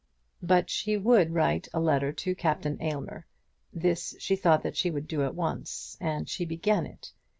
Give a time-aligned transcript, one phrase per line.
[0.41, 3.27] But she would write a letter to Captain Aylmer.
[3.71, 7.11] This she thought that she would do at once, and she began it.